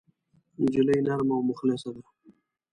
نجلۍ 0.61 0.99
نرمه 1.07 1.33
او 1.37 1.41
مخلصه 1.49 1.89
ده. 1.95 2.03